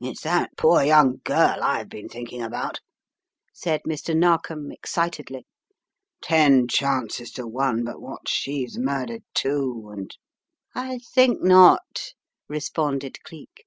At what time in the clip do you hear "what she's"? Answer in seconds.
8.00-8.78